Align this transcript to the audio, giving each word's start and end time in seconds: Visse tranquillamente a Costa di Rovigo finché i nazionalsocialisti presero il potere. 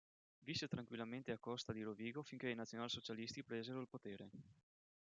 Visse 0.47 0.67
tranquillamente 0.67 1.31
a 1.31 1.37
Costa 1.37 1.73
di 1.73 1.83
Rovigo 1.83 2.23
finché 2.23 2.49
i 2.49 2.55
nazionalsocialisti 2.55 3.43
presero 3.43 3.79
il 3.81 3.87
potere. 3.87 4.31